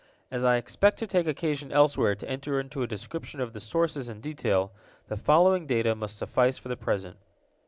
As 0.31 0.43
I 0.43 0.57
expect 0.57 0.97
to 0.97 1.05
take 1.05 1.27
occasion 1.27 1.71
elsewhere 1.71 2.15
to 2.15 2.27
enter 2.27 2.59
into 2.59 2.81
a 2.81 2.87
description 2.87 3.39
of 3.39 3.53
the 3.53 3.59
sources 3.59 4.09
in 4.09 4.19
detail, 4.19 4.71
the 5.09 5.15
following 5.15 5.67
data 5.67 5.93
must 5.93 6.17
suffice 6.17 6.57
for 6.57 6.69
the 6.69 6.75
present. 6.75 7.17